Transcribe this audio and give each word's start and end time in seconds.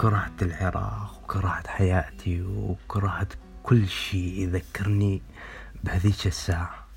كرهت 0.00 0.42
العراق 0.42 1.20
وكرهت 1.24 1.66
حياتي 1.66 2.42
وكرهت 2.42 3.32
كل 3.62 3.88
شيء 3.88 4.42
يذكرني 4.42 5.22
بهذيك 5.84 6.26
الساعة. 6.26 6.88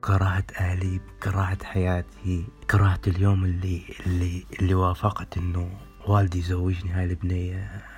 كرهت 0.00 0.52
أهلي 0.52 1.00
كرهت 1.22 1.62
حياتي 1.62 2.44
كرهت 2.70 3.08
اليوم 3.08 3.44
اللي 3.44 3.82
اللي 4.06 4.44
اللي 4.60 4.74
وافقت 4.74 5.38
إنه 5.38 5.70
والدي 6.06 6.38
يزوجني 6.38 6.90
هاي 6.92 7.04
البنية. 7.04 7.93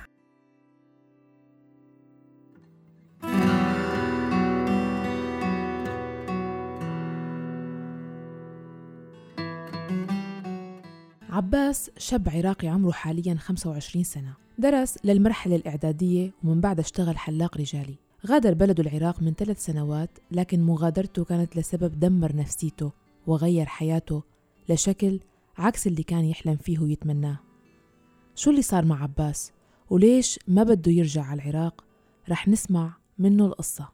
عباس 11.67 11.91
شاب 11.97 12.29
عراقي 12.29 12.67
عمره 12.67 12.91
حاليا 12.91 13.35
25 13.35 14.03
سنة. 14.03 14.33
درس 14.57 14.97
للمرحلة 15.03 15.55
الإعدادية 15.55 16.31
ومن 16.43 16.61
بعدها 16.61 16.85
اشتغل 16.85 17.17
حلاق 17.17 17.57
رجالي. 17.57 17.95
غادر 18.27 18.53
بلده 18.53 18.83
العراق 18.83 19.21
من 19.21 19.33
ثلاث 19.33 19.65
سنوات 19.65 20.09
لكن 20.31 20.63
مغادرته 20.63 21.23
كانت 21.23 21.57
لسبب 21.57 21.99
دمر 21.99 22.35
نفسيته 22.35 22.91
وغير 23.27 23.65
حياته 23.65 24.23
لشكل 24.69 25.19
عكس 25.57 25.87
اللي 25.87 26.03
كان 26.03 26.25
يحلم 26.25 26.55
فيه 26.55 26.79
ويتمناه. 26.79 27.39
شو 28.35 28.49
اللي 28.49 28.61
صار 28.61 28.85
مع 28.85 29.03
عباس؟ 29.03 29.51
وليش 29.89 30.39
ما 30.47 30.63
بده 30.63 30.91
يرجع 30.91 31.23
على 31.23 31.41
العراق؟ 31.41 31.85
رح 32.29 32.47
نسمع 32.47 32.97
منه 33.19 33.45
القصة. 33.45 33.89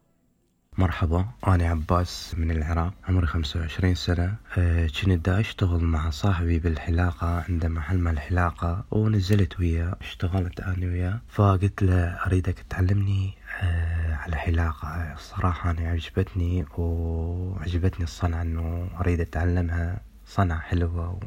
مرحبا 0.78 1.26
أنا 1.46 1.64
عباس 1.70 2.34
من 2.38 2.50
العراق 2.50 2.94
عمري 3.08 3.26
25 3.26 3.94
سنة. 3.94 4.34
أه، 4.58 4.86
كنت 4.86 5.26
دا 5.26 5.40
أشتغل 5.40 5.84
مع 5.84 6.10
صاحبي 6.10 6.58
بالحلاقة 6.58 7.44
عنده 7.48 7.68
محل 7.68 7.98
مال 7.98 8.12
الحلاقة 8.12 8.84
ونزلت 8.90 9.60
وياه 9.60 9.96
اشتغلت 10.00 10.60
أنا 10.60 10.86
وياه. 10.86 11.20
فقلت 11.28 11.82
له 11.82 12.04
أريدك 12.04 12.58
تعلمني 12.70 13.34
أه 13.62 14.14
على 14.14 14.36
حلاقة 14.36 15.14
صراحة 15.18 15.70
أنا 15.70 15.88
عجبتني 15.90 16.64
وعجبتني 16.78 18.04
الصنعة 18.04 18.42
أنه 18.42 18.88
أريد 19.00 19.20
أتعلمها. 19.20 20.00
صنعة 20.26 20.60
حلوة 20.60 21.18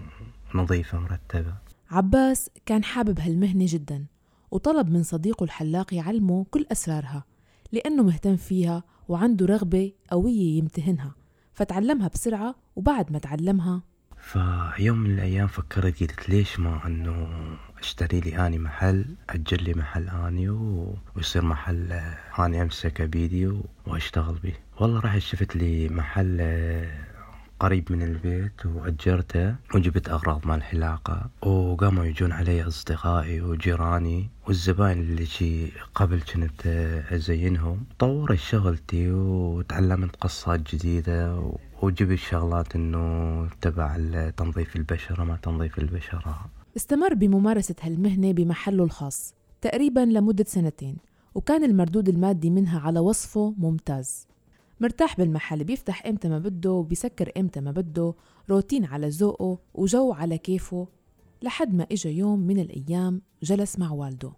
ونظيفة 0.54 1.00
مرتبة. 1.00 1.54
عباس 1.92 2.50
كان 2.66 2.84
حابب 2.84 3.20
هالمهنة 3.20 3.66
جدا 3.68 4.06
وطلب 4.52 4.90
من 4.90 5.04
صديقه 5.04 5.44
الحلاق 5.44 5.94
يعلمه 5.94 6.46
كل 6.52 6.66
أسرارها. 6.72 7.24
لأنه 7.72 8.04
مهتم 8.04 8.36
فيها 8.36 8.84
وعنده 9.08 9.46
رغبة 9.46 9.92
قوية 10.12 10.58
يمتهنها 10.58 11.16
فتعلمها 11.54 12.08
بسرعة 12.08 12.56
وبعد 12.76 13.12
ما 13.12 13.20
تعلمها. 13.20 13.82
فيوم 14.18 14.98
من 14.98 15.12
الأيام 15.14 15.48
فكرت 15.48 16.04
قلت 16.04 16.30
ليش 16.30 16.60
ما 16.60 16.88
أنه 16.88 17.28
أشتري 17.80 18.20
لي 18.20 18.48
آني 18.48 18.60
محل 18.60 19.06
أجر 19.30 19.62
لي 19.62 19.74
محل 19.74 20.10
آني 20.10 20.50
و... 20.50 20.96
ويصير 21.16 21.46
محل 21.46 22.02
آني 22.40 22.62
أمسكه 22.62 23.06
بيدي 23.06 23.54
وأشتغل 23.88 24.36
به. 24.44 24.54
والله 24.80 25.00
رحت 25.00 25.18
شفت 25.18 25.56
لي 25.56 25.90
محل 25.90 26.38
قريب 27.60 27.92
من 27.92 28.02
البيت 28.02 28.66
وأجرته 28.66 29.56
وجبت 29.76 30.10
أغراض 30.10 30.48
مال 30.48 30.58
الحلاقة 30.58 31.30
وقاموا 31.42 32.06
يجون 32.06 32.32
علي 32.32 32.68
أصدقائي 32.68 33.42
وجيراني 33.42 34.30
والزباين 34.48 35.00
اللي 35.00 35.26
شي 35.26 35.68
قبل 35.96 36.22
كنت 36.22 36.68
أزينهم. 37.12 37.86
طورت 38.00 38.38
شغلتي 38.38 39.12
وتعلمت 39.12 40.16
قصات 40.16 40.76
جديدة 40.76 41.52
وجبت 41.82 42.18
شغلات 42.18 42.76
إنه 42.76 43.48
تبع 43.62 43.98
تنظيف 44.38 44.76
البشرة 44.76 45.24
ما 45.24 45.38
تنظيف 45.38 45.80
البشرة. 45.80 46.50
استمر 46.78 47.14
بممارسة 47.14 47.76
هالمهنة 47.82 48.32
بمحله 48.32 48.84
الخاص 48.84 49.34
تقريبا 49.62 50.00
لمدة 50.00 50.46
سنتين 50.48 50.98
وكان 51.36 51.64
المردود 51.64 52.10
المادي 52.10 52.50
منها 52.50 52.80
على 52.80 53.00
وصفه 53.00 53.54
ممتاز. 53.58 54.28
مرتاح 54.80 55.18
بالمحل 55.18 55.64
بيفتح 55.64 56.06
إمتى 56.06 56.30
ما 56.30 56.40
بده 56.40 56.72
وبيسكر 56.72 57.32
إمتى 57.38 57.62
ما 57.62 57.72
بده 57.72 58.14
روتين 58.50 58.86
على 58.86 59.10
ذوقه 59.10 59.60
وجو 59.74 60.14
على 60.14 60.38
كيفه 60.38 60.88
لحد 61.42 61.74
ما 61.74 61.88
اجى 61.92 62.10
يوم 62.10 62.40
من 62.40 62.60
الأيام 62.60 63.22
جلس 63.44 63.80
مع 63.80 63.92
والده. 63.92 64.32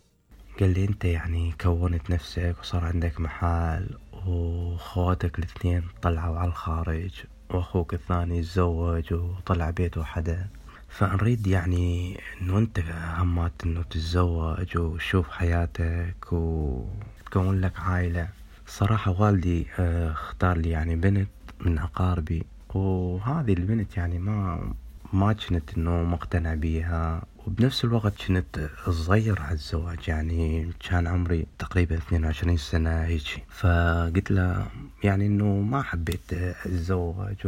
قال 0.60 0.74
لي 0.74 0.86
أنت 0.86 1.06
يعني 1.06 1.54
كونت 1.62 2.10
نفسك 2.10 2.56
وصار 2.60 2.84
عندك 2.84 3.22
محل 3.22 3.98
وخواتك 4.28 5.40
الاثنين 5.40 5.84
طلعوا 6.02 6.38
على 6.38 6.50
الخارج 6.50 7.24
وأخوك 7.50 7.94
الثاني 7.94 8.42
تزوج 8.42 9.14
وطلع 9.14 9.70
بيته 9.70 10.04
حدا. 10.04 10.48
فنريد 10.90 11.48
يعني 11.48 12.18
إنه 12.42 12.58
أنت 12.58 12.80
همات 13.18 13.54
إنه 13.66 13.82
تتزوج 13.82 14.78
وتشوف 14.78 15.30
حياتك 15.30 16.34
وتكون 16.34 17.62
لك 17.62 17.80
عائلة. 17.80 18.39
صراحة 18.70 19.22
والدي 19.22 19.68
آه، 19.80 20.12
اختار 20.12 20.58
لي 20.58 20.70
يعني 20.70 20.96
بنت 20.96 21.30
من 21.62 21.78
أقاربي 21.78 22.44
وهذه 22.76 23.54
البنت 23.54 23.98
يعني 23.98 24.20
ما 24.20 24.74
ما 25.14 25.34
كنت 25.34 25.78
إنه 25.78 26.04
مقتنع 26.04 26.54
بيها 26.54 27.22
وبنفس 27.48 27.86
الوقت 27.86 28.14
كنت 28.28 28.70
صغير 28.90 29.42
على 29.42 29.54
الزواج 29.54 30.08
يعني 30.08 30.70
كان 30.90 31.08
عمري 31.08 31.46
تقريبا 31.60 31.98
22 31.98 32.58
سنة 32.58 33.04
هيك. 33.04 33.44
فقلت 33.50 34.32
له 34.32 34.68
يعني 35.04 35.26
إنه 35.26 35.46
ما 35.46 35.82
حبيت 35.82 36.34
اتزوج 36.34 37.48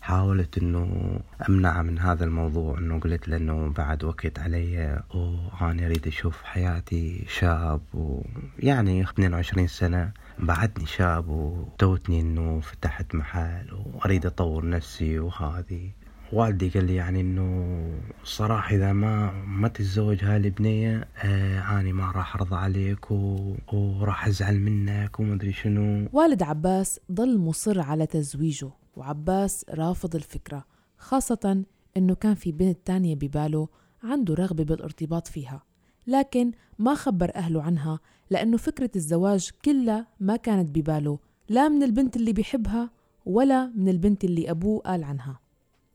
وحاولت 0.00 0.58
إنه 0.58 1.20
أمنعه 1.48 1.82
من 1.82 1.98
هذا 1.98 2.24
الموضوع 2.24 2.78
إنه 2.78 3.00
قلت 3.00 3.28
له 3.28 3.36
إنه 3.36 3.72
بعد 3.76 4.04
وقت 4.04 4.38
علي 4.38 5.02
وأنا 5.14 5.86
أريد 5.86 6.06
أشوف 6.06 6.42
حياتي 6.42 7.24
شاب 7.28 7.80
ويعني 7.94 9.02
22 9.02 9.66
سنة 9.66 10.10
بعدني 10.38 10.86
شاب 10.86 11.28
وتوتني 11.28 12.20
إنه 12.20 12.60
فتحت 12.60 13.14
محل 13.14 13.66
وأريد 13.94 14.26
أطور 14.26 14.68
نفسي 14.68 15.18
وهذه. 15.18 15.90
والدي 16.32 16.68
قال 16.68 16.84
لي 16.84 16.94
يعني 16.94 17.20
إنه 17.20 17.76
صراحة 18.24 18.76
إذا 18.76 18.92
ما 18.92 19.32
ما 19.32 19.68
تتزوج 19.68 20.24
هاي 20.24 20.36
البنية 20.36 21.08
آه 21.24 21.80
اني 21.80 21.92
ما 21.92 22.10
راح 22.10 22.36
أرضى 22.36 22.56
عليك 22.56 23.10
و... 23.10 23.54
وراح 23.72 24.26
أزعل 24.26 24.60
منك 24.60 25.20
وما 25.20 25.34
أدري 25.34 25.52
شنو. 25.52 26.08
والد 26.12 26.42
عباس 26.42 27.00
ضل 27.12 27.38
مصر 27.38 27.80
على 27.80 28.06
تزويجه 28.06 28.70
وعباس 28.96 29.64
رافض 29.70 30.14
الفكرة 30.14 30.64
خاصة 30.98 31.64
إنه 31.96 32.14
كان 32.14 32.34
في 32.34 32.52
بنت 32.52 32.78
تانية 32.84 33.14
بباله 33.14 33.68
عنده 34.02 34.34
رغبة 34.34 34.64
بالارتباط 34.64 35.28
فيها 35.28 35.62
لكن 36.06 36.52
ما 36.78 36.94
خبر 36.94 37.34
أهله 37.34 37.62
عنها 37.62 38.00
لأنه 38.30 38.56
فكرة 38.56 38.90
الزواج 38.96 39.50
كلها 39.64 40.06
ما 40.20 40.36
كانت 40.36 40.78
بباله 40.78 41.18
لا 41.48 41.68
من 41.68 41.82
البنت 41.82 42.16
اللي 42.16 42.32
بيحبها 42.32 42.90
ولا 43.26 43.72
من 43.76 43.88
البنت 43.88 44.24
اللي 44.24 44.50
أبوه 44.50 44.80
قال 44.80 45.04
عنها. 45.04 45.41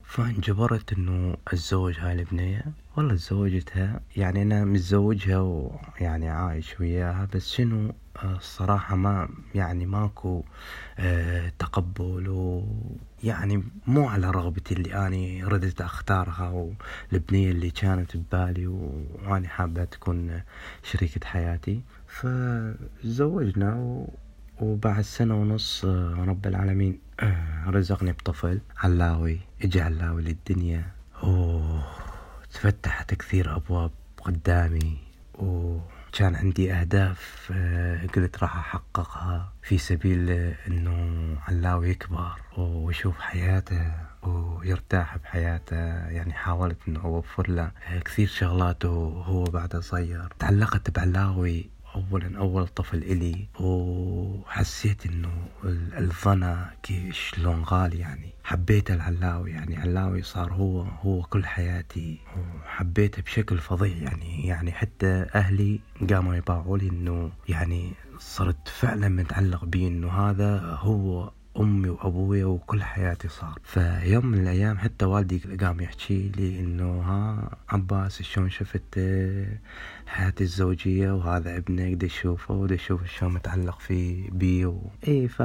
فانجبرت 0.07 0.93
إنه 0.93 1.37
اتزوج 1.47 1.99
هاي 1.99 2.13
البنية؟ 2.13 2.63
والله 2.97 3.15
تزوجتها 3.15 3.99
يعني 4.15 4.41
أنا 4.41 4.65
متزوجها 4.65 5.39
ويعني 5.39 6.29
عايش 6.29 6.79
وياها 6.79 7.27
بس 7.33 7.51
شنو؟ 7.53 7.93
الصراحة 8.23 8.95
ما 8.95 9.29
يعني 9.55 9.85
ماكو 9.85 10.43
أه 10.99 11.51
تقبل 11.59 12.29
ويعني 12.29 13.63
مو 13.87 14.07
على 14.07 14.31
رغبتي 14.31 14.73
اللي 14.73 15.07
أني 15.07 15.43
ردت 15.43 15.81
أختارها 15.81 16.49
والبنية 17.11 17.51
اللي 17.51 17.69
كانت 17.69 18.17
ببالي 18.17 18.67
واني 18.67 19.47
حابة 19.47 19.83
تكون 19.83 20.41
شريكة 20.83 21.27
حياتي. 21.27 21.81
فتزوجنا 22.07 23.75
و 23.75 24.09
وبعد 24.59 25.01
سنة 25.01 25.41
ونص 25.41 25.85
آه، 25.85 26.25
رب 26.27 26.47
العالمين 26.47 26.99
آه، 27.19 27.69
رزقني 27.69 28.11
بطفل. 28.11 28.59
علاوي 28.77 29.39
اجى 29.61 29.81
علاوي 29.81 30.21
للدنيا. 30.21 30.85
أوه 31.23 31.83
تفتحت 32.53 33.13
كثير 33.13 33.55
أبواب 33.55 33.91
قدامي. 34.21 34.97
وكان 35.33 36.35
عندي 36.35 36.73
أهداف 36.73 37.51
آه، 37.55 38.07
قلت 38.15 38.37
راح 38.43 38.57
أحققها. 38.57 39.53
في 39.61 39.77
سبيل 39.77 40.29
إنه 40.67 41.37
علاوي 41.47 41.89
يكبر 41.89 42.31
ويشوف 42.57 43.19
حياته 43.19 43.91
ويرتاح 44.23 45.17
بحياته. 45.17 45.75
يعني 46.09 46.33
حاولت 46.33 46.77
إنه 46.87 47.03
أوفر 47.03 47.49
له 47.51 47.71
كثير 48.05 48.27
شغلات 48.27 48.85
وهو 48.85 49.43
بعد 49.43 49.75
صغير. 49.75 50.33
تعلقت 50.39 50.91
بعلاوي 50.91 51.69
اولا 51.97 52.37
أول 52.37 52.67
طفل 52.67 52.97
إلي 52.97 53.47
وحسيت 53.59 55.05
إنه 55.05 55.31
الظنا 55.97 56.71
كيف 56.83 57.15
شلون 57.15 57.63
غالي 57.63 57.99
يعني. 57.99 58.29
حبيت 58.43 58.91
العلاوي 58.91 59.51
يعني 59.51 59.77
علاوي 59.77 60.21
صار 60.21 60.53
هو 60.53 60.81
هو 60.81 61.21
كل 61.21 61.45
حياتي 61.45 62.19
وحبيته 62.37 63.21
بشكل 63.21 63.57
فظيع 63.57 63.97
يعني. 63.97 64.47
يعني 64.47 64.71
حتى 64.71 65.25
أهلي 65.35 65.79
قاموا 66.09 66.35
يباعوا 66.35 66.77
لي 66.77 66.89
إنه 66.89 67.31
يعني 67.49 67.91
صرت 68.19 68.67
فعلا 68.67 69.09
متعلق 69.09 69.65
بيه 69.65 69.87
إنه 69.87 70.11
هذا 70.11 70.59
هو 70.59 71.31
أمي 71.59 71.89
وابوي 71.89 72.43
وكل 72.43 72.83
حياتي 72.83 73.27
صار. 73.27 73.59
فيوم 73.63 74.25
من 74.25 74.39
الأيام 74.39 74.77
حتى 74.77 75.05
والدي 75.05 75.37
قام 75.61 75.79
يحكي 75.81 76.31
لي 76.37 76.59
إنه 76.59 77.01
ها 77.01 77.49
عباس 77.69 78.21
شلون 78.21 78.49
شفت 78.49 78.99
حياتي 80.07 80.43
الزوجية 80.43 81.11
وهذا 81.11 81.57
ابنك 81.57 81.93
دي 81.93 82.07
تشوفه 82.07 82.53
ودي 82.53 82.77
تشوف 82.77 83.05
شلون 83.05 83.33
متعلق 83.33 83.79
في 83.79 84.29
بي 84.31 84.65
و... 84.65 84.81
إي 85.07 85.27
ف 85.27 85.39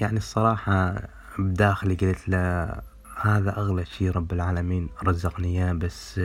يعني 0.00 0.16
الصراحة 0.16 1.08
بداخلي 1.38 1.94
قلت 1.94 2.28
له 2.28 2.74
هذا 3.20 3.56
أغلى 3.56 3.84
شيء 3.84 4.10
رب 4.10 4.32
العالمين 4.32 4.88
رزقني 5.04 5.48
إياه 5.48 5.72
بس 5.72 6.20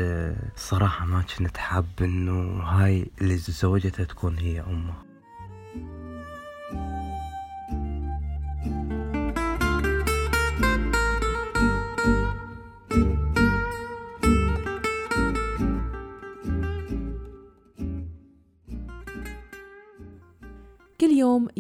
الصراحة 0.56 1.06
ما 1.06 1.22
كنت 1.22 1.58
حاب 1.58 1.86
إنه 2.02 2.60
هاي 2.64 3.12
اللي 3.22 3.38
تكون 3.90 4.38
هي 4.38 4.62
أمه. 4.62 5.11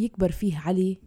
يكبر 0.02 0.32
فيه 0.32 0.58
علي 0.58 0.98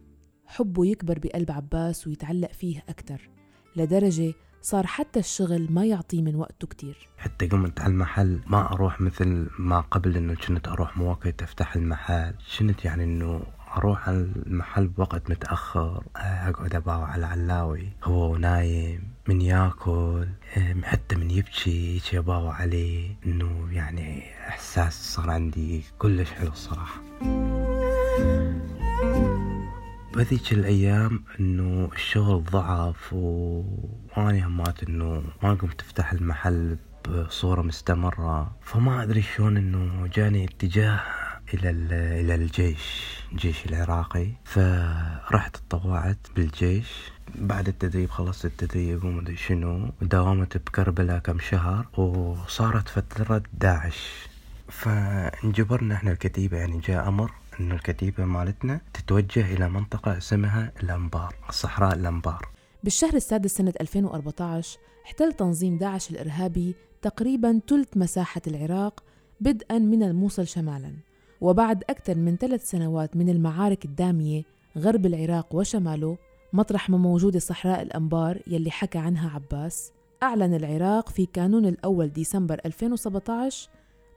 حبه 0.45 0.85
يكبر 0.85 1.19
بقلب 1.19 1.51
عباس 1.51 2.07
ويتعلق 2.07 2.51
فيه 2.51 2.83
أكتر 2.89 3.29
لدرجة 3.75 4.33
صار 4.61 4.87
حتى 4.87 5.19
الشغل 5.19 5.67
ما 5.71 5.85
يعطيه 5.85 6.21
من 6.21 6.35
وقته 6.35 6.67
كتير. 6.67 7.09
حتى 7.17 7.47
قمت 7.47 7.81
على 7.81 7.91
المحل 7.91 8.41
ما 8.47 8.71
أروح 8.73 9.01
مثل 9.01 9.47
ما 9.59 9.79
قبل 9.79 10.17
إنه 10.17 10.35
كنت 10.35 10.67
أروح 10.67 10.97
مواقيت 10.97 11.41
أفتح 11.43 11.75
المحل. 11.75 12.33
كنت 12.59 12.85
يعني 12.85 13.03
إنه 13.03 13.43
أروح 13.77 14.09
على 14.09 14.17
المحل 14.17 14.87
بوقت 14.87 15.29
متأخر 15.29 16.03
أقعد 16.15 16.75
أباوع 16.75 17.07
على 17.07 17.25
علاوي 17.25 17.89
هو 18.03 18.37
نايم 18.37 19.03
من 19.27 19.41
ياكل 19.41 20.27
حتى 20.83 21.15
من 21.15 21.31
يبكي 21.31 21.95
يجي 21.95 22.19
أباوع 22.19 22.53
عليه. 22.53 23.15
إنه 23.25 23.67
يعني 23.71 24.23
إحساس 24.47 25.15
صار 25.15 25.29
عندي 25.29 25.83
كلش 25.99 26.31
حلو 26.31 26.51
الصراحة. 26.51 27.01
بهذيك 30.15 30.53
الأيام 30.53 31.23
إنه 31.39 31.89
الشغل 31.93 32.43
ضعف 32.43 33.13
واني 33.13 34.45
همات 34.45 34.83
إنه 34.83 35.23
ما 35.43 35.53
قمت 35.53 35.81
أفتح 35.81 36.11
المحل 36.11 36.77
بصورة 37.09 37.61
مستمرة 37.61 38.55
فما 38.61 39.03
أدري 39.03 39.21
شلون 39.21 39.57
إنه 39.57 40.07
جاني 40.07 40.45
اتجاه 40.45 40.99
إلى 41.53 41.69
إلى 42.21 42.35
الجيش 42.35 43.15
الجيش 43.31 43.65
العراقي. 43.65 44.27
فرحت 44.45 45.57
تطوعت 45.57 46.17
بالجيش. 46.35 46.87
بعد 47.35 47.67
التدريب 47.67 48.09
خلصت 48.09 48.45
التدريب 48.45 49.03
ومدري 49.03 49.37
شنو. 49.37 49.91
داومت 50.01 50.57
بكربلاء 50.57 51.19
كم 51.19 51.39
شهر 51.39 51.85
وصارت 51.99 52.89
فترة 52.89 53.43
داعش. 53.53 54.27
فانجبرنا 54.69 55.95
إحنا 55.95 56.11
الكتيبة 56.11 56.57
يعني 56.57 56.79
جاء 56.79 57.07
أمر. 57.07 57.31
أن 57.59 57.71
الكتيبة 57.71 58.25
مالتنا 58.25 58.81
تتوجه 58.93 59.53
إلى 59.53 59.69
منطقة 59.69 60.17
اسمها 60.17 60.71
الأنبار 60.83 61.35
صحراء 61.51 61.95
الأنبار 61.95 62.49
بالشهر 62.83 63.13
السادس 63.13 63.55
سنة 63.55 63.73
2014 63.81 64.79
احتل 65.05 65.33
تنظيم 65.33 65.77
داعش 65.77 66.11
الإرهابي 66.11 66.75
تقريبا 67.01 67.61
ثلث 67.69 67.97
مساحة 67.97 68.41
العراق 68.47 69.03
بدءا 69.41 69.79
من 69.79 70.03
الموصل 70.03 70.47
شمالا 70.47 70.93
وبعد 71.41 71.83
أكثر 71.89 72.15
من 72.15 72.37
ثلاث 72.37 72.69
سنوات 72.69 73.17
من 73.17 73.29
المعارك 73.29 73.85
الدامية 73.85 74.43
غرب 74.77 75.05
العراق 75.05 75.55
وشماله 75.55 76.17
مطرح 76.53 76.89
ما 76.89 76.97
موجودة 76.97 77.39
صحراء 77.39 77.81
الأنبار 77.81 78.41
يلي 78.47 78.71
حكى 78.71 78.97
عنها 78.97 79.29
عباس. 79.29 79.91
أعلن 80.23 80.53
العراق 80.53 81.09
في 81.09 81.25
كانون 81.25 81.65
الأول 81.65 82.13
ديسمبر 82.13 82.61
2017 82.65 83.69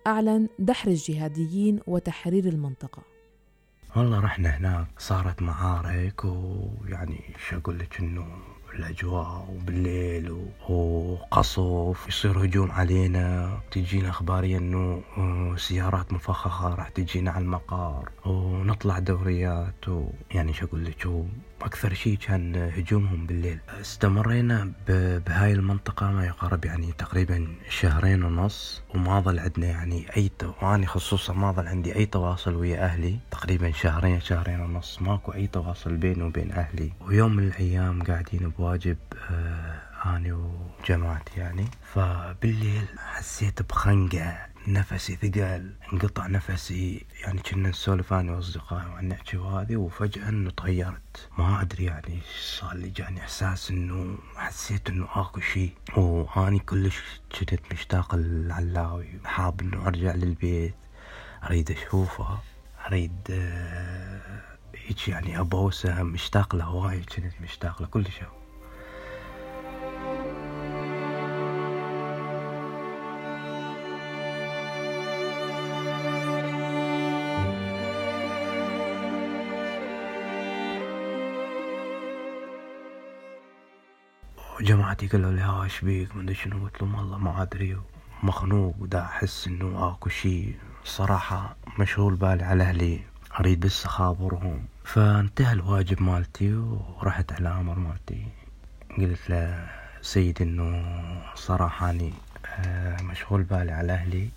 أعلن 0.07 0.49
دحر 0.59 0.91
الجهاديين 0.91 1.81
وتحرير 1.87 2.45
المنطقة. 2.49 3.03
والله 3.99 4.21
رحنا 4.21 4.57
هناك 4.57 4.87
صارت 4.99 5.43
معارك 5.43 6.25
ويعني 6.25 7.21
شو 7.49 7.57
أقول 7.57 7.79
لك 7.79 8.01
إنه 8.01 8.27
الأجواء 8.75 9.49
وبالليل 9.51 10.37
وقصف 10.69 12.09
يصير 12.09 12.45
هجوم 12.45 12.71
علينا. 12.71 13.59
تجينا 13.71 14.09
أخبارية 14.09 14.59
إنه 14.59 15.03
آه، 15.17 15.57
سيارات 15.57 16.13
مفخخة 16.13 16.75
راح 16.75 16.89
تجينا 16.89 17.31
على 17.31 17.45
المقار 17.45 18.11
ونطلع 18.27 18.99
دوريات 18.99 19.89
ويعني 19.89 20.53
شو 20.55 20.67
أقول 20.67 20.85
لك 20.85 21.07
أكثر 21.63 21.95
شيء 21.95 22.17
كان 22.17 22.57
هجومهم 22.57 23.27
بالليل. 23.27 23.59
استمرينا 23.81 24.73
بهاي 25.27 25.53
المنطقة 25.53 26.11
ما 26.11 26.27
يقارب 26.27 26.65
يعني 26.65 26.93
تقريبا 26.93 27.49
شهرين 27.69 28.23
ونص 28.23 28.83
وما 28.95 29.21
ظل 29.21 29.39
عندنا 29.39 29.67
يعني 29.67 30.07
أي 30.17 30.31
وأنا 30.63 30.87
خصوصا 30.87 31.33
ما 31.33 31.53
ظل 31.53 31.67
عندي 31.67 31.97
أي 31.97 32.07
تواصل 32.07 32.55
ويا 32.55 32.85
أهلي. 32.85 33.19
تقريبا 33.31 33.71
شهرين 33.73 34.21
شهرين 34.21 34.61
ونص 34.61 35.03
ماكو 35.03 35.33
أي 35.33 35.47
تواصل 35.47 35.97
بيني 35.97 36.23
وبين 36.23 36.53
أهلي. 36.53 36.93
ويوم 37.01 37.37
من 37.37 37.43
الأيام 37.49 38.03
قاعدين 38.03 38.53
بواجب 38.59 38.97
آه 39.31 39.89
أنا 40.05 40.35
وجماعتي 40.85 41.41
يعني. 41.41 41.65
فبالليل 41.95 42.87
حسيت 42.99 43.63
بخنقة. 43.63 44.39
نفسي 44.73 45.17
ثقل 45.17 45.75
انقطع 45.93 46.27
نفسي. 46.27 47.07
يعني 47.21 47.41
كنا 47.41 47.69
نسولف 47.69 48.13
أنا 48.13 48.33
وأصدقائي 48.33 48.87
وعن 48.87 49.09
نحكي 49.09 49.37
وهذه 49.37 49.77
وفجأة 49.77 50.29
إنه 50.29 50.51
تغيرت. 50.51 51.29
ما 51.39 51.61
أدري 51.61 51.85
يعني 51.85 52.19
صار 52.41 52.75
لي 52.75 52.89
جاني 52.89 53.21
إحساس 53.21 53.71
إنه 53.71 54.19
حسيت 54.37 54.89
إنه 54.89 55.09
أكو 55.15 55.41
شيء. 55.41 55.73
وأني 55.97 56.59
كلش 56.59 57.01
كنت 57.41 57.73
مشتاق 57.73 58.15
للعلاوي 58.15 59.09
حاب 59.25 59.61
إنه 59.61 59.87
أرجع 59.87 60.15
للبيت. 60.15 60.75
أريد 61.45 61.71
أشوفه 61.71 62.39
أريد 62.87 63.17
هيك 64.75 65.09
آه، 65.09 65.11
يعني 65.11 65.41
ابوسه 65.41 66.03
مشتاق 66.03 66.57
له 66.57 66.71
وايد 66.71 67.05
كنت 67.05 67.41
مشتاق 67.41 67.83
له 67.83 67.89
كل 67.89 68.05
شيء 84.59 84.67
جماعتي 84.67 85.07
قالوا 85.07 85.33
لي 85.33 85.41
ها 85.41 85.65
إيش 85.65 85.81
بيك؟ 85.81 86.17
ما 86.17 86.23
أدري 86.23 86.35
شنو. 86.35 86.65
قلت 86.65 86.83
لهم 86.83 86.95
والله 86.95 87.19
ما 87.19 87.43
أدري 87.43 87.77
مخنوق 88.23 88.75
ودا 88.79 89.01
أحس 89.01 89.47
إنه 89.47 89.89
أكو 89.89 90.09
شيء. 90.09 90.57
صراحة 90.85 91.57
مشغول 91.79 92.15
بالي 92.15 92.45
على 92.45 92.65
أهلي 92.65 93.01
أريد 93.41 93.61
بس 93.61 93.87
أخابرهم. 93.87 94.65
فانتهى 94.85 95.53
الواجب 95.53 96.03
مالتي 96.03 96.55
ورحت 96.55 97.33
على 97.33 97.49
أمر 97.49 97.79
مالتي. 97.79 98.27
قلت 98.99 99.31
له 99.31 99.69
سيد 100.03 100.43
إنه 100.43 100.85
صراحة 101.35 101.91
أني 101.91 102.13
آه، 102.47 103.03
مشغول 103.03 103.43
بالي 103.43 103.73
على 103.73 103.93
أهلي 103.93 104.29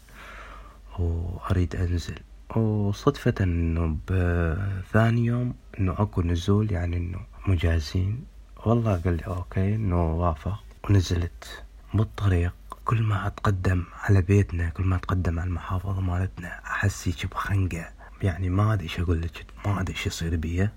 وأريد 0.99 1.75
أنزل. 1.75 2.19
وصدفة 2.55 3.33
إنه 3.41 3.97
بثاني 4.07 5.25
يوم 5.25 5.53
إنه 5.79 5.95
أكو 5.97 6.21
نزول 6.21 6.71
يعني 6.71 6.97
إنه 6.97 7.19
مجازين. 7.47 8.30
والله 8.65 9.01
قال 9.05 9.17
لي 9.17 9.25
أوكي 9.27 9.75
إنه 9.75 10.13
وافق. 10.13 10.63
ونزلت 10.89 11.63
بالطريق. 11.93 12.53
كل 12.85 13.03
ما 13.03 13.27
أتقدم 13.27 13.83
على 14.03 14.21
بيتنا 14.21 14.69
كل 14.69 14.83
ما 14.83 14.95
أتقدم 14.95 15.39
على 15.39 15.47
المحافظة 15.47 16.01
مالتنا 16.01 16.61
أحس 16.65 17.07
هيك 17.07 17.25
بخنقة 17.25 17.89
يعني 18.21 18.49
ما 18.49 18.73
أدري 18.73 18.83
إيش 18.83 18.99
أقول 18.99 19.21
لك 19.21 19.45
ما 19.65 19.81
أدري 19.81 19.93
إيش 19.93 20.07
يصير 20.07 20.35
بيا. 20.35 20.71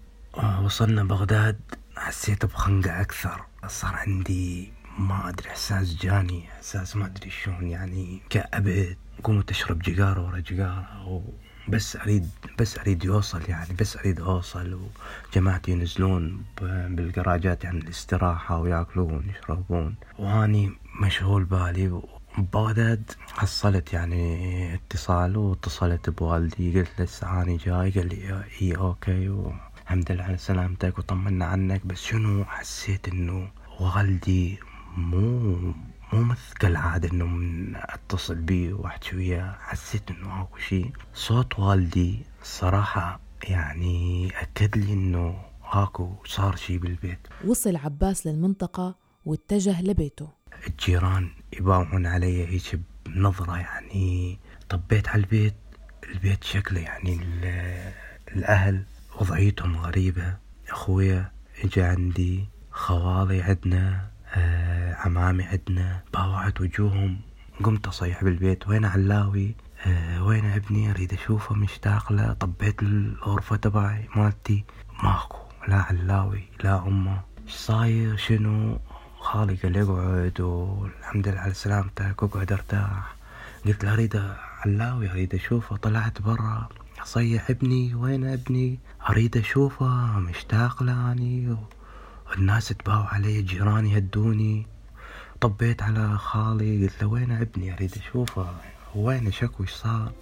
وصلنا 0.62 1.04
بغداد 1.04 1.60
حسيت 1.96 2.46
بخنقة 2.46 3.00
أكثر. 3.00 3.44
صار 3.66 3.94
عندي 3.94 4.72
ما 4.98 5.28
أدري 5.28 5.48
إحساس 5.50 5.94
جاني 5.94 6.48
إحساس 6.52 6.96
ما 6.96 7.06
أدري 7.06 7.30
شلون. 7.30 7.66
يعني 7.66 8.22
كأبد 8.30 8.96
قمت 9.22 9.50
أشرب 9.50 9.78
جيجارة 9.78 10.26
ورا 10.26 10.38
جيجارة 10.38 10.86
بس 11.68 11.96
اريد 11.96 12.30
بس 12.58 12.78
اريد 12.78 13.04
يوصل 13.04 13.42
يعني 13.48 13.74
بس 13.80 13.96
اريد 13.96 14.20
أوصل 14.20 14.78
وجماعتي 15.32 15.70
ينزلون 15.72 16.44
بالجراجات 16.88 17.64
يعني 17.64 17.78
الاستراحة 17.78 18.58
ويأكلون 18.58 19.22
يشربون 19.30 19.94
وأني 20.18 20.72
مشغول 21.00 21.44
بالي 21.44 22.00
بغداد 22.38 23.10
حصلت 23.32 23.92
يعني 23.92 24.74
اتصال 24.74 25.36
واتصلت 25.36 26.10
بوالدي 26.10 26.80
قلت 26.80 26.90
له 26.98 27.06
هسه 27.06 27.36
اني 27.36 27.56
جاي؟ 27.56 27.90
قال 27.90 28.08
لي 28.08 28.44
اي 28.62 28.76
okay. 28.76 29.28
والحمد 29.28 30.12
لله 30.12 30.24
على 30.24 30.38
سلامتك 30.38 30.98
وطمنا 30.98 31.44
عنك. 31.44 31.86
بس 31.86 32.02
شنو 32.02 32.44
حسيت 32.44 33.08
إنه 33.08 33.48
والدي 33.80 34.58
مو 34.96 35.74
مو 36.14 36.22
مثل 36.22 36.54
كالعادة 36.60 37.10
إنه 37.12 37.26
من 37.26 37.76
أتصل 37.76 38.34
بيه 38.34 38.72
وأحكي 38.72 39.16
وياه. 39.16 39.56
حسيت 39.60 40.10
إنه 40.10 40.42
اكو 40.42 40.58
شي. 40.58 40.92
صوت 41.14 41.58
والدي 41.58 42.22
صراحة 42.42 43.20
يعني 43.42 44.30
أكد 44.40 44.76
لي 44.76 44.92
إنه 44.92 45.42
هاكو 45.70 46.14
صار 46.24 46.56
شي 46.56 46.78
بالبيت. 46.78 47.18
وصل 47.44 47.76
عباس 47.76 48.26
للمنطقة 48.26 48.96
واتجه 49.24 49.82
لبيته. 49.82 50.28
الجيران 50.66 51.30
يباوعون 51.52 52.06
علي 52.06 52.46
هيك 52.46 52.80
بنظرة 53.06 53.56
يعني 53.56 54.38
طبيت 54.68 55.08
على 55.08 55.22
البيت. 55.22 55.54
البيت 56.04 56.44
شكله 56.44 56.80
يعني 56.80 57.20
الأهل 58.28 58.84
وضعيتهم 59.20 59.76
غريبة. 59.76 60.36
أخويا 60.68 61.32
إجا 61.64 61.88
عندي 61.88 62.44
خوالي 62.70 63.42
عندنا. 63.42 64.13
آه 64.34 64.94
عمامي 64.94 65.44
عندنا 65.44 66.00
باوعت 66.14 66.60
وجوههم. 66.60 67.20
قمت 67.64 67.86
أصيح 67.86 68.24
بالبيت 68.24 68.68
وين 68.68 68.84
علاوي؟ 68.84 69.54
آه 69.86 70.24
وين 70.24 70.44
ابني؟ 70.44 70.90
أريد 70.90 71.12
أشوفه 71.12 71.54
مشتاق 71.54 72.12
له 72.12 72.32
طبيت 72.32 72.82
الغرفة 72.82 73.56
تبعي 73.56 74.08
مالتي؟ 74.16 74.64
ماكو 75.02 75.38
لا 75.68 75.76
علاوي 75.76 76.42
لا 76.64 76.78
أمه. 76.86 77.20
صاير؟ 77.48 78.16
شنو؟ 78.16 78.78
خالي 79.20 79.54
قال 79.54 79.72
لي 79.72 79.82
اقعد 79.82 80.40
والحمد 80.40 81.28
لله 81.28 81.40
على 81.40 81.54
سلامتك 81.54 82.22
اقعد 82.22 82.52
أرتاح. 82.52 83.14
قلت 83.66 83.84
له 83.84 83.92
أريد 83.92 84.22
علاوي 84.64 85.10
أريد 85.10 85.34
أشوفه. 85.34 85.76
طلعت 85.76 86.22
برا 86.22 86.68
أصيح 87.02 87.50
ابني 87.50 87.94
وين 87.94 88.26
ابني؟ 88.26 88.78
أريد 89.10 89.36
أشوفه 89.36 90.18
مشتاق 90.18 90.82
لاني 90.82 91.56
والناس 92.34 92.68
تباوع 92.68 93.14
علي 93.14 93.42
جيراني 93.42 93.98
هدوني 93.98 94.66
طبيت 95.40 95.82
على 95.82 96.18
خالي 96.18 96.86
قلت 96.86 97.02
له 97.02 97.08
وين 97.08 97.32
ابني؟ 97.32 97.72
أريد 97.72 97.92
أشوفه. 97.96 98.54
وين 98.94 99.32
شكو؟ 99.32 99.62
إيش 99.62 99.70
صار؟ 99.70 100.12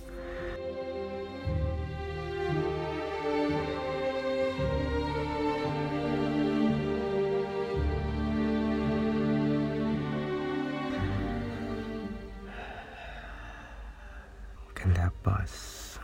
عباس 15.26 15.98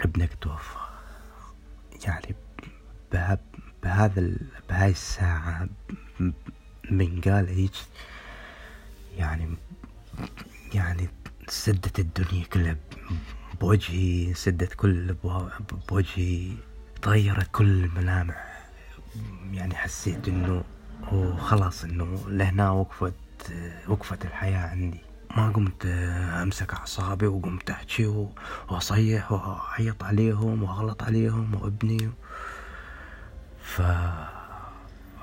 ابنك 0.00 0.34
توفى. 0.40 0.78
يعني 2.04 2.34
بهذا 3.82 4.30
بهاي 4.68 4.90
الساعة 4.90 5.68
من 6.90 7.20
قال 7.20 7.48
هيك 7.48 7.72
يعني 9.16 9.56
يعني 10.74 11.08
سدت 11.48 11.98
الدنيا 11.98 12.44
كلها 12.44 12.76
بوجهي 13.60 14.34
سدت 14.34 14.74
كل 14.74 15.16
بوجهي 15.90 16.52
تغيرت 17.02 17.48
كل 17.52 17.84
الملامح. 17.84 18.66
يعني 19.52 19.74
حسيت 19.74 20.28
إنه 20.28 20.64
خلاص 21.38 21.84
إنه 21.84 22.24
لهنا 22.28 22.70
وقفت 22.70 23.14
وقفت 23.88 24.24
الحياة 24.24 24.68
عندي. 24.68 25.00
ما 25.36 25.50
قمت 25.50 25.86
أمسك 26.42 26.74
أعصابي 26.74 27.26
وقمت 27.26 27.70
أحكي 27.70 28.26
وأصيح 28.68 29.32
وأعيط 29.32 30.04
عليهم 30.04 30.62
وأغلط 30.62 31.02
عليهم 31.02 31.54
وأبني 31.54 32.10
ف 33.70 33.82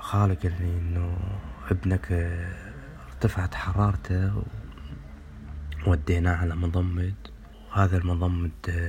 خالق 0.00 0.42
قال 0.42 0.52
لي 0.60 0.78
إنه 0.78 1.18
ابنك 1.70 2.06
ارتفعت 3.08 3.54
حرارته 3.54 4.42
وديناه 5.86 6.36
على 6.36 6.56
مضمد 6.56 7.14
وهذا 7.70 7.96
المضمد 7.96 8.84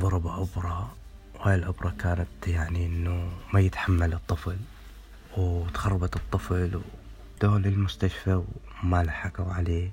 ضرب 0.00 0.26
أبرة 0.26 0.94
وهاي 1.34 1.54
الأبرة 1.54 1.94
كانت 1.98 2.28
يعني 2.46 2.86
إنه 2.86 3.28
ما 3.54 3.60
يتحمل 3.60 4.12
الطفل 4.12 4.56
وتخربت 5.36 6.16
الطفل 6.16 6.80
ودوه 7.36 7.58
للمستشفى 7.58 8.42
وما 8.84 9.02
لحقوا 9.02 9.52
عليه. 9.52 9.92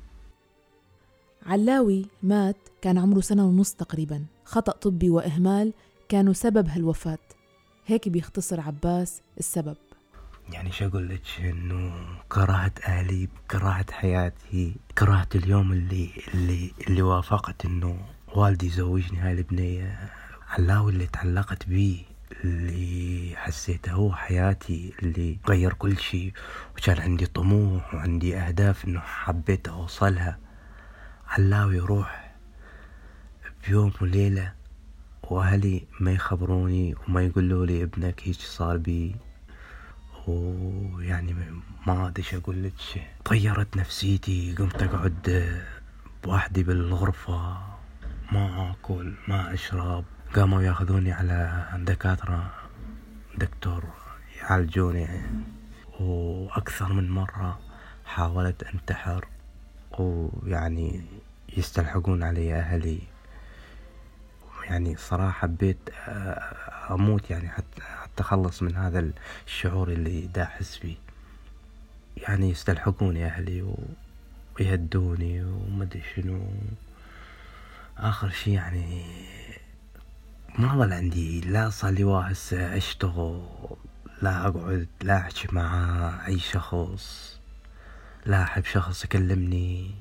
علاوي 1.46 2.06
مات 2.24 2.58
كان 2.82 2.98
عمره 2.98 3.20
سنة 3.20 3.46
ونص 3.46 3.74
تقريبا 3.74 4.26
خطأ 4.46 4.72
طبي 4.72 5.10
وإهمال 5.10 5.74
كانوا 6.10 6.34
سبب 6.34 6.68
هالوفاة. 6.70 7.18
هيك 7.88 8.10
بيختصر 8.10 8.62
عباس 8.62 9.22
السبب. 9.40 9.76
يعني 10.52 10.72
شو 10.72 10.88
أقول 10.88 11.10
لك 11.10 11.22
إنه 11.40 11.94
كرهت 12.30 12.80
أهلي 12.82 13.30
كرهت 13.52 13.92
حياتي 13.92 14.76
كرهت 14.98 15.36
اليوم 15.36 15.72
اللي 15.72 16.10
اللي 16.34 16.72
اللي 16.88 17.02
وافقت 17.02 17.66
إنه 17.66 18.00
والدي 18.36 18.66
يزوجني 18.68 19.20
هاي 19.20 19.32
البنية. 19.34 20.10
علاوي 20.50 20.92
اللي 20.92 21.06
تعلقت 21.08 21.66
بيه 21.68 22.04
اللي 22.44 23.36
حسيته 23.36 23.92
هو 23.92 24.14
حياتي 24.14 24.94
اللي 25.04 25.38
غير 25.50 25.74
كل 25.74 25.98
شيء 25.98 26.34
وكان 26.78 26.98
عندي 27.02 27.26
طموح 27.26 27.94
وعندي 27.94 28.38
أهداف 28.38 28.86
إنه 28.86 29.00
حبيت 29.00 29.68
أوصلها. 29.68 30.40
علاوي 31.28 31.76
يروح 31.76 32.32
بيوم 33.68 33.92
وليلة 34.02 34.54
وأهلي 35.30 35.88
ما 36.00 36.12
يخبروني 36.12 36.96
وما 37.08 37.22
يقولوا 37.22 37.66
لي 37.66 37.84
ابنك 37.84 38.22
هيك 38.24 38.36
صار 38.36 38.78
بي 38.78 39.16
ويعني 40.28 41.36
ما 41.88 42.08
ادري 42.08 42.24
إيش 42.24 42.34
أقول 42.34 42.64
لك 42.64 42.74
طيرت 43.26 43.78
نفسيتي 43.78 44.56
قمت 44.58 44.84
أقعد 44.84 45.54
بوحدي 46.24 46.64
بالغرفة 46.64 47.58
ما 48.32 48.72
أكل 48.72 49.14
ما 49.28 49.54
أشرب. 49.54 50.06
قاموا 50.36 50.62
ياخذوني 50.62 51.12
على 51.12 51.66
دكاترة 51.78 52.52
دكتور 53.38 53.84
يعالجوني. 54.42 55.08
وأكثر 56.00 56.94
من 56.94 57.10
مرة 57.10 57.60
حاولت 58.06 58.64
أنتحر 58.64 59.28
ويعني 60.00 61.06
يستلحقون 61.58 62.24
علي 62.24 62.56
أهلي. 62.56 63.00
يعني 64.66 64.96
صراحة 64.98 65.32
حبيت 65.32 65.78
أموت 66.92 67.30
يعني 67.30 67.50
حتى 67.50 67.82
التخلص 68.06 68.62
من 68.62 68.76
هذا 68.76 69.12
الشعور 69.48 69.90
اللي 69.90 70.28
دا 70.28 70.44
أحس 70.44 70.76
فيه. 70.76 70.96
يعني 72.18 72.50
يستلحقوني 72.50 73.26
أهلي 73.26 73.74
ويهدوني 74.60 75.44
ومدري 75.44 76.04
شنو. 76.16 76.48
آخر 77.98 78.30
شي 78.30 78.54
يعني 78.54 79.06
ما 80.60 80.76
ظل 80.76 80.94
عندي 80.94 81.42
لا 81.42 81.70
صار 81.70 81.92
لي 81.92 82.04
هسه 82.04 82.78
أشتغل 82.78 83.46
لا 84.22 84.48
أقعد 84.48 84.88
لا 85.02 85.18
أحكي 85.18 85.48
مع 85.52 86.28
أي 86.28 86.40
شخص 86.40 87.36
لا 88.26 88.44
أحب 88.44 88.66
شخص 88.66 89.06
يكلمني. 89.06 89.92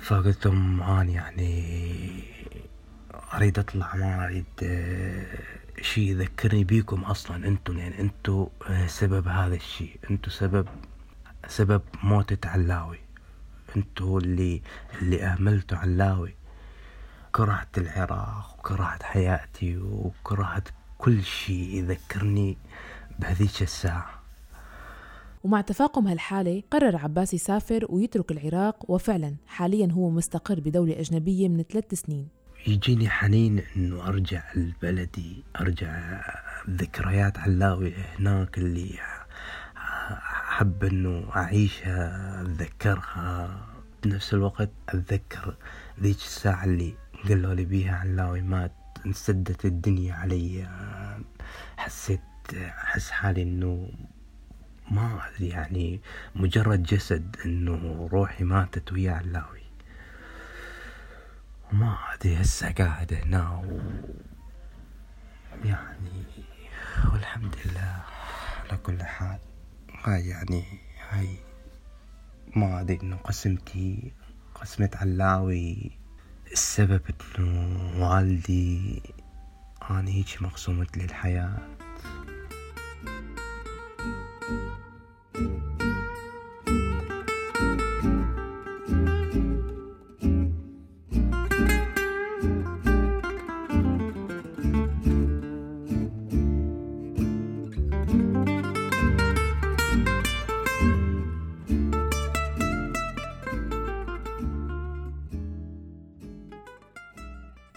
فقلت 0.00 0.46
لهم 0.46 0.82
أنا 0.82 1.10
يعني 1.10 2.24
أريد 3.34 3.58
أطلع 3.58 3.94
ما 3.94 4.24
أريد 4.24 4.44
شيء 5.82 6.10
يذكرني 6.10 6.64
بيكم 6.64 7.04
أصلا 7.04 7.48
أنتم 7.48 7.78
يعني 7.78 8.00
أنتم 8.00 8.46
آه، 8.68 8.86
سبب 8.86 9.28
هذا 9.28 9.54
الشيء. 9.54 9.96
أنتم 10.10 10.30
سبب 10.30 10.68
سبب 11.48 11.82
موتة 12.02 12.48
علاوي. 12.48 12.98
أنتم 13.76 14.16
اللي 14.16 14.62
اللي 15.02 15.22
أهملتوا 15.24 15.78
علاوي. 15.78 16.34
كرهت 17.32 17.78
العراق 17.78 18.56
وكرهت 18.58 19.02
حياتي 19.02 19.76
وكرهت 19.76 20.68
كل 20.98 21.22
شيء 21.22 21.74
يذكرني 21.74 22.58
بهذيك 23.18 23.62
الساعة. 23.62 24.10
ومع 25.44 25.60
تفاقم 25.60 26.06
هالحالة 26.06 26.62
قرر 26.70 26.96
عباس 26.96 27.34
يسافر 27.34 27.86
ويترك 27.88 28.30
العراق 28.32 28.90
وفعلا 28.90 29.34
حاليا 29.46 29.92
هو 29.92 30.10
مستقر 30.10 30.60
بدولة 30.60 31.00
أجنبية 31.00 31.48
من 31.48 31.62
ثلاث 31.62 31.94
سنين. 31.94 32.43
يجيني 32.66 33.08
حنين 33.08 33.62
إنه 33.76 34.08
أرجع 34.08 34.42
لبلدي 34.54 35.44
أرجع 35.60 36.20
ذكريات 36.70 37.38
علاوي 37.38 37.94
هناك 38.18 38.58
اللي 38.58 38.98
أحب 39.76 40.84
إنه 40.84 41.30
أعيشها 41.36 42.42
أتذكرها. 42.42 43.66
بنفس 44.04 44.34
الوقت 44.34 44.70
أتذكر 44.88 45.54
ذيك 46.00 46.16
الساعة 46.16 46.64
اللي 46.64 46.94
قالوا 47.28 47.54
لي 47.54 47.64
بيها 47.64 47.96
علاوي 47.96 48.40
مات 48.42 48.72
انسدت 49.06 49.64
الدنيا 49.64 50.14
علي. 50.14 50.68
حسيت 51.76 52.20
أحس 52.54 53.10
حالي 53.10 53.42
إنه 53.42 53.90
ما 54.90 55.20
يعني 55.40 56.00
مجرد 56.34 56.82
جسد 56.82 57.36
إنه 57.44 58.08
روحي 58.12 58.44
ماتت 58.44 58.92
ويا 58.92 59.12
علاوي. 59.12 59.63
وما 61.74 61.98
ادري 62.14 62.40
هسه 62.40 62.72
قاعد 62.72 63.14
هنا 63.14 63.50
و 63.50 63.80
يعني 65.64 66.24
والحمد 67.12 67.56
لله 67.64 68.02
على 68.64 68.78
كل 68.78 69.02
حال. 69.02 69.38
هاي 70.04 70.28
يعني 70.28 70.64
هاي 71.10 71.28
ما 72.56 72.80
ادري 72.80 72.98
إنه 73.02 73.16
قسمتي 73.16 74.12
قسمة 74.54 74.90
علاوي. 74.94 75.90
السبب 76.52 77.02
إنه 77.38 78.08
والدي 78.10 79.02
أنا 79.90 80.10
هيجي 80.10 80.36
مقسومة 80.40 80.86
للحياة. 80.96 81.58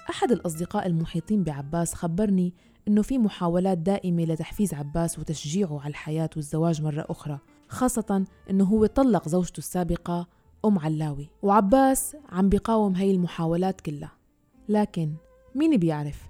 أحد 0.09 0.31
الأصدقاء 0.31 0.87
المحيطين 0.87 1.43
بعباس 1.43 1.93
خبرني 1.93 2.53
إنه 2.87 3.01
في 3.01 3.17
محاولات 3.17 3.77
دائمة 3.77 4.23
لتحفيز 4.23 4.73
عباس 4.73 5.19
وتشجيعه 5.19 5.79
على 5.81 5.89
الحياة 5.89 6.29
والزواج 6.35 6.81
مرة 6.81 7.05
أخرى 7.09 7.39
خاصة 7.67 8.25
إنه 8.49 8.63
هو 8.63 8.85
طلق 8.85 9.27
زوجته 9.27 9.57
السابقة 9.57 10.27
أم 10.65 10.79
علاوي 10.79 11.29
وعباس 11.41 12.15
عم 12.29 12.49
بيقاوم 12.49 12.95
هاي 12.95 13.11
المحاولات 13.11 13.81
كلها. 13.81 14.11
لكن 14.69 15.13
مين 15.55 15.77
بيعرف؟ 15.77 16.29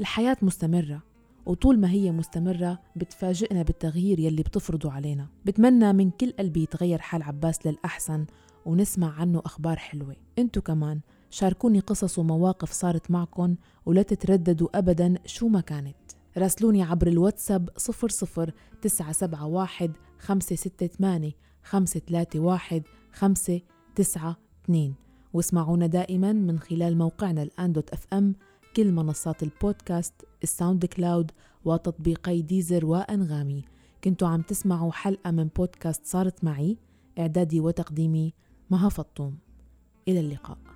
الحياة 0.00 0.36
مستمرة 0.42 1.02
وطول 1.46 1.78
ما 1.80 1.90
هي 1.90 2.12
مستمرة 2.12 2.78
بتفاجئنا 2.96 3.62
بالتغيير 3.62 4.20
يلي 4.20 4.42
بتفرضه 4.42 4.92
علينا. 4.92 5.28
بتمنى 5.44 5.92
من 5.92 6.10
كل 6.10 6.32
قلبي 6.38 6.62
يتغير 6.62 6.98
حال 6.98 7.22
عباس 7.22 7.66
للأحسن 7.66 8.26
ونسمع 8.66 9.12
عنه 9.20 9.42
أخبار 9.44 9.76
حلوة. 9.76 10.16
إنتو 10.38 10.60
كمان 10.60 11.00
شاركوني 11.34 11.80
قصص 11.80 12.18
ومواقف 12.18 12.72
صارت 12.72 13.10
معكم 13.10 13.56
ولا 13.86 14.02
تترددوا 14.02 14.78
أبدا 14.78 15.14
شو 15.26 15.48
ما 15.48 15.60
كانت. 15.60 15.96
راسلوني 16.36 16.82
عبر 16.82 17.06
الواتساب 17.06 17.70
00 17.76 18.52
971 18.82 19.92
568 20.18 21.32
531 21.62 22.82
592 23.12 24.94
واسمعونا 25.32 25.86
دائما 25.86 26.32
من 26.32 26.58
خلال 26.58 26.98
موقعنا 26.98 27.42
الآن 27.42 27.72
dot 27.72 27.90
FM 27.90 28.34
كل 28.76 28.92
منصات 28.92 29.42
البودكاست 29.42 30.14
ال 30.42 30.84
SoundCloud 30.84 31.30
وتطبيقي 31.64 32.42
Deezer 32.42 32.86
وأنغامي. 32.86 33.64
كنتوا 34.04 34.28
عم 34.28 34.42
تسمعوا 34.42 34.92
حلقة 34.92 35.30
من 35.30 35.48
بودكاست 35.56 36.06
صارت 36.06 36.44
معي. 36.44 36.78
إعدادي 37.18 37.60
وتقديمي 37.60 38.34
مها 38.70 38.88
فطوم. 38.88 39.38
إلى 40.08 40.20
اللقاء. 40.20 40.73